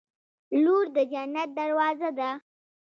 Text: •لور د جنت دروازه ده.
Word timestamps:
•لور 0.63 0.85
د 0.95 0.97
جنت 1.11 1.49
دروازه 1.59 2.09
ده. 2.19 2.29